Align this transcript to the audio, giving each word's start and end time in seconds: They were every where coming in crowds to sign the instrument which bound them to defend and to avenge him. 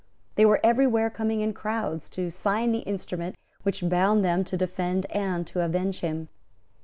They 0.33 0.47
were 0.47 0.59
every 0.63 0.87
where 0.87 1.11
coming 1.11 1.41
in 1.41 1.53
crowds 1.53 2.09
to 2.09 2.31
sign 2.31 2.71
the 2.71 2.79
instrument 2.79 3.35
which 3.61 3.87
bound 3.87 4.25
them 4.25 4.43
to 4.45 4.57
defend 4.57 5.05
and 5.11 5.45
to 5.45 5.61
avenge 5.63 5.99
him. 5.99 6.27